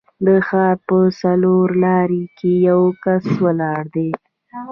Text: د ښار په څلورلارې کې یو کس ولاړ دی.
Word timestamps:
د 0.25 0.27
ښار 0.47 0.75
په 0.87 0.97
څلورلارې 1.21 2.23
کې 2.37 2.51
یو 2.69 2.81
کس 3.03 3.25
ولاړ 3.45 3.81
دی. 3.95 4.09